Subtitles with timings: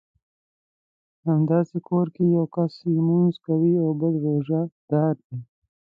[1.27, 5.37] همدې کور کې یو کس لمونځ کوي او بل روژه دار دی.